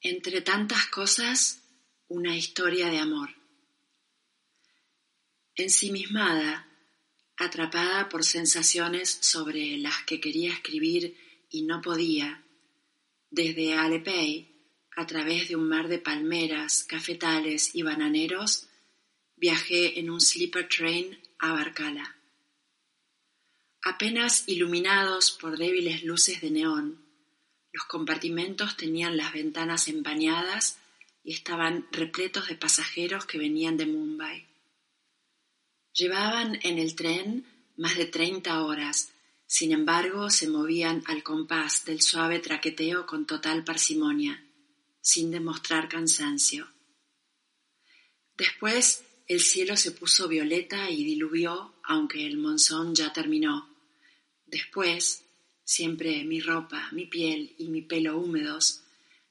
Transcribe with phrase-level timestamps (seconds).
[0.00, 1.60] Entre tantas cosas,
[2.06, 3.30] una historia de amor.
[5.56, 6.68] Ensimismada,
[7.36, 11.16] atrapada por sensaciones sobre las que quería escribir
[11.50, 12.44] y no podía,
[13.28, 18.68] desde Alepey, a través de un mar de palmeras, cafetales y bananeros,
[19.34, 22.16] viajé en un sleeper train a Barcala.
[23.82, 27.07] Apenas iluminados por débiles luces de neón,
[27.78, 30.78] los compartimentos tenían las ventanas empañadas
[31.22, 34.48] y estaban repletos de pasajeros que venían de Mumbai.
[35.92, 39.12] Llevaban en el tren más de treinta horas,
[39.46, 44.44] sin embargo se movían al compás del suave traqueteo con total parsimonia,
[45.00, 46.66] sin demostrar cansancio.
[48.36, 53.72] Después el cielo se puso violeta y diluvió, aunque el monzón ya terminó.
[54.46, 55.27] Después
[55.68, 58.84] siempre mi ropa, mi piel y mi pelo húmedos,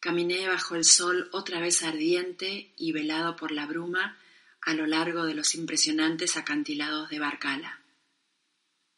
[0.00, 4.18] caminé bajo el sol otra vez ardiente y velado por la bruma
[4.62, 7.82] a lo largo de los impresionantes acantilados de Barcala.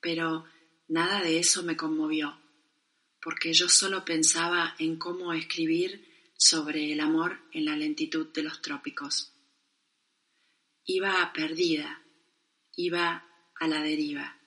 [0.00, 0.44] Pero
[0.86, 2.40] nada de eso me conmovió,
[3.20, 8.62] porque yo solo pensaba en cómo escribir sobre el amor en la lentitud de los
[8.62, 9.32] trópicos.
[10.84, 12.04] Iba perdida,
[12.76, 13.26] iba
[13.58, 14.38] a la deriva.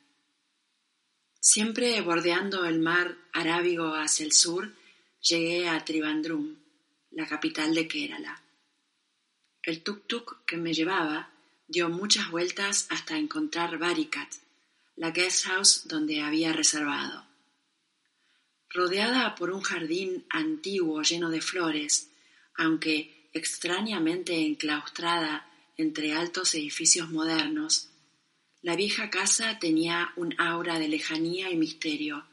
[1.41, 4.73] Siempre bordeando el mar Arábigo hacia el sur,
[5.21, 6.57] llegué a Trivandrum,
[7.11, 8.41] la capital de Kerala.
[9.63, 11.31] El tuk-tuk que me llevaba
[11.65, 14.33] dio muchas vueltas hasta encontrar Barikat,
[14.97, 17.25] la guest house donde había reservado.
[18.69, 22.09] Rodeada por un jardín antiguo lleno de flores,
[22.55, 27.88] aunque extrañamente enclaustrada entre altos edificios modernos,
[28.61, 32.27] la vieja casa tenía un aura de lejanía y misterio,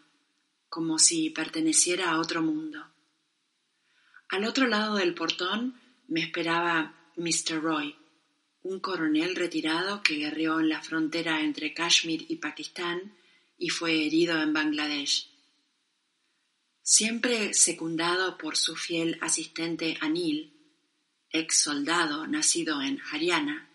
[0.69, 2.85] como si perteneciera a otro mundo.
[4.29, 7.63] Al otro lado del portón me esperaba Mr.
[7.63, 7.95] Roy,
[8.63, 13.17] un coronel retirado que guerreó en la frontera entre Kashmir y Pakistán
[13.57, 15.31] y fue herido en Bangladesh.
[16.83, 20.53] Siempre secundado por su fiel asistente Anil,
[21.31, 23.66] ex soldado nacido en Haryana,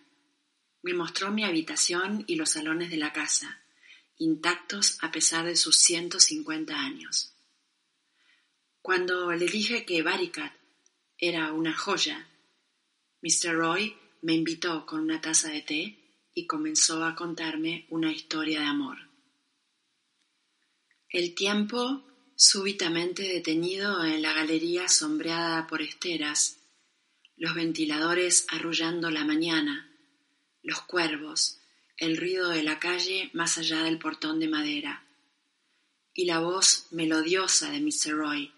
[0.83, 3.61] me mostró mi habitación y los salones de la casa,
[4.17, 7.33] intactos a pesar de sus ciento cincuenta años.
[8.81, 10.53] Cuando le dije que Baricat
[11.17, 12.27] era una joya,
[13.21, 13.53] Mr.
[13.53, 15.97] Roy me invitó con una taza de té
[16.33, 18.97] y comenzó a contarme una historia de amor.
[21.09, 22.03] El tiempo,
[22.35, 26.57] súbitamente detenido en la galería sombreada por esteras,
[27.35, 29.90] los ventiladores arrullando la mañana,
[30.63, 31.59] los cuervos,
[31.97, 35.05] el ruido de la calle más allá del portón de madera,
[36.13, 38.11] y la voz melodiosa de Mr.
[38.11, 38.51] Roy,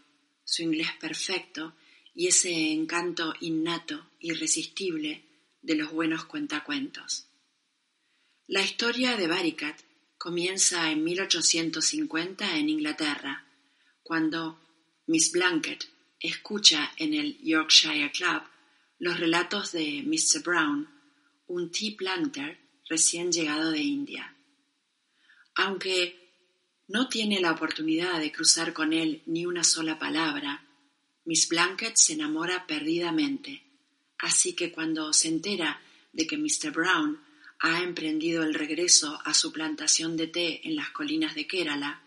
[0.44, 1.76] su inglés perfecto
[2.16, 5.24] y ese encanto innato, irresistible,
[5.62, 7.28] de los buenos cuentacuentos.
[8.48, 9.80] La historia de Baricat
[10.18, 13.46] comienza en 1850 en Inglaterra,
[14.04, 14.60] cuando
[15.08, 15.86] Miss Blanket
[16.20, 18.44] escucha en el Yorkshire Club
[19.00, 20.44] los relatos de Mr.
[20.44, 20.90] Brown,
[21.48, 22.60] un tea planter
[22.90, 24.36] recién llegado de India.
[25.56, 26.24] Aunque
[26.88, 30.66] no tiene la oportunidad de cruzar con él ni una sola palabra,
[31.26, 33.64] Miss Blanket se enamora perdidamente,
[34.18, 36.72] así que cuando se entera de que Mr.
[36.72, 37.20] Brown
[37.60, 42.04] ha emprendido el regreso a su plantación de té en las colinas de Kerala,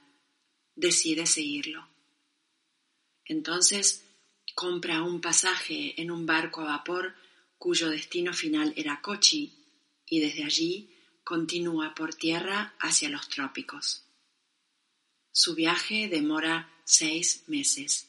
[0.75, 1.89] decide seguirlo.
[3.25, 4.05] Entonces
[4.55, 7.15] compra un pasaje en un barco a vapor
[7.59, 9.53] cuyo destino final era Kochi,
[10.07, 10.95] y desde allí
[11.25, 14.05] continúa por tierra hacia los trópicos.
[15.33, 18.09] Su viaje demora seis meses.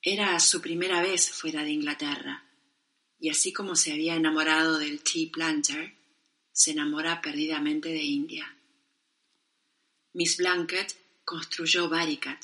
[0.00, 2.44] Era su primera vez fuera de Inglaterra,
[3.18, 5.94] y así como se había enamorado del tea planter,
[6.52, 8.56] se enamora perdidamente de India.
[10.14, 10.94] Miss Blanket
[11.24, 12.42] construyó Baricat,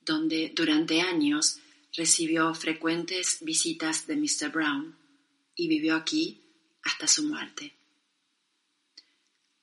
[0.00, 1.60] donde durante años
[1.96, 4.50] recibió frecuentes visitas de Mr.
[4.52, 4.96] Brown
[5.54, 6.42] y vivió aquí
[6.82, 7.74] hasta su muerte.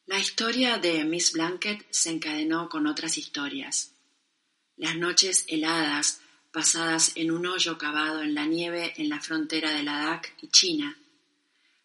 [0.06, 3.94] La historia de Miss Blanket se encadenó con otras historias.
[4.76, 6.20] Las noches heladas
[6.52, 10.98] pasadas en un hoyo cavado en la nieve en la frontera de Ladakh y China,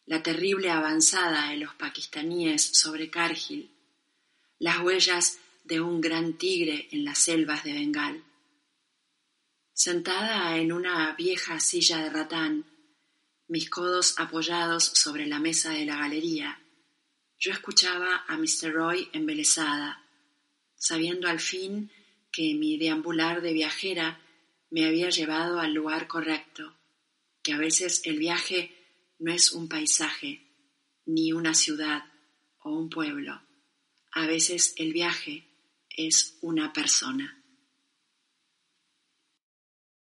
[0.05, 3.71] la terrible avanzada de los pakistaníes sobre Kargil,
[4.59, 8.25] las huellas de un gran tigre en las selvas de Bengal.
[9.81, 12.67] Sentada en una vieja silla de ratán,
[13.47, 16.61] mis codos apoyados sobre la mesa de la galería,
[17.39, 18.73] yo escuchaba a Mr.
[18.73, 20.05] Roy embelesada,
[20.75, 21.93] sabiendo al fin
[22.33, 24.21] que mi deambular de viajera
[24.69, 26.77] me había llevado al lugar correcto,
[27.41, 28.75] que a veces el viaje
[29.21, 30.43] no es un paisaje,
[31.07, 32.03] ni una ciudad
[32.65, 33.41] o un pueblo,
[34.11, 35.47] a veces el viaje
[35.89, 37.38] es una persona.